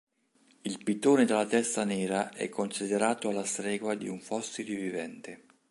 Il 0.63 0.83
pitone 0.83 1.25
dalla 1.25 1.45
testa 1.45 1.83
nera 1.83 2.31
è 2.31 2.49
considerato 2.49 3.29
alla 3.29 3.45
stregua 3.45 3.93
di 3.93 4.07
un 4.09 4.19
fossile 4.19 4.73
vivente. 4.75 5.43